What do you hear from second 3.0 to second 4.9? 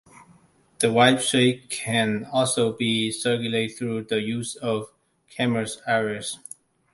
circular through the use of